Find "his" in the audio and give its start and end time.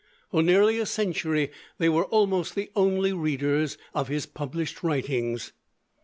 4.07-4.25